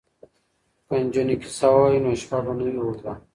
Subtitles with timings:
[0.87, 3.13] که نجونې کیسه ووايي نو شپه به نه وي اوږده.